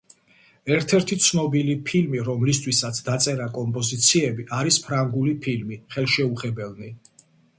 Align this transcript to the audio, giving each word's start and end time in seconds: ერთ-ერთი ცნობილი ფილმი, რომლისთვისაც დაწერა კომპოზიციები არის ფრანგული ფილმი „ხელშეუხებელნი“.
ერთ-ერთი 0.75 1.17
ცნობილი 1.25 1.73
ფილმი, 1.89 2.21
რომლისთვისაც 2.29 3.01
დაწერა 3.11 3.49
კომპოზიციები 3.59 4.47
არის 4.61 4.81
ფრანგული 4.89 5.37
ფილმი 5.47 5.81
„ხელშეუხებელნი“. 5.97 6.91